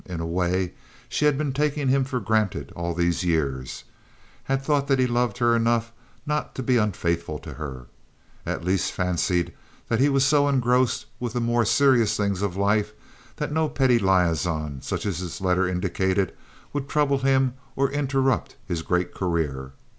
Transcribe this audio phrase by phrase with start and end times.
[0.07, 0.73] In a way
[1.09, 3.83] she had been taking him for granted all these years,
[4.45, 5.91] had thought that he loved her enough
[6.25, 7.85] not to be unfaithful to her;
[8.43, 9.53] at least fancied
[9.89, 12.93] that he was so engrossed with the more serious things of life
[13.35, 16.33] that no petty liaison such as this letter indicated
[16.73, 19.71] would trouble him or interrupt his great career.